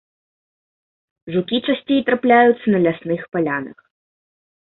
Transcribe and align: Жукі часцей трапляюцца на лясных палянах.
Жукі 1.33 1.57
часцей 1.67 1.99
трапляюцца 2.09 2.67
на 2.75 2.79
лясных 2.85 3.21
палянах. 3.37 3.77